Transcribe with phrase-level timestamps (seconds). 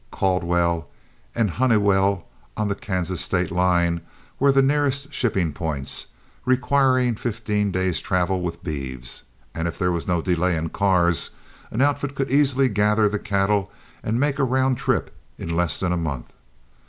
[0.09, 0.89] Caldwell
[1.35, 2.23] and Hunnewell,
[2.57, 4.01] on the Kansas state line
[4.39, 6.07] were the nearest shipping points,
[6.43, 9.21] requiring fifteen days' travel with beeves,
[9.53, 11.29] and if there was no delay in cars,
[11.69, 15.91] an outfit could easily gather the cattle and make a round trip in less than
[15.91, 16.33] a month.